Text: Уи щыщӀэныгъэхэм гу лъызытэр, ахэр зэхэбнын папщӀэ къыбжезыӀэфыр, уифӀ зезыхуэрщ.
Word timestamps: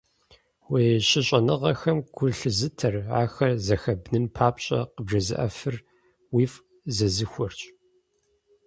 Уи 0.71 0.85
щыщӀэныгъэхэм 1.07 1.97
гу 2.15 2.25
лъызытэр, 2.37 2.95
ахэр 3.21 3.51
зэхэбнын 3.65 4.25
папщӀэ 4.35 4.79
къыбжезыӀэфыр, 4.93 5.75
уифӀ 6.33 6.59
зезыхуэрщ. 6.95 7.59